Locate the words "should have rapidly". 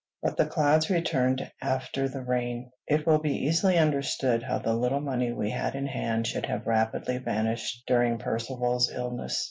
6.25-7.19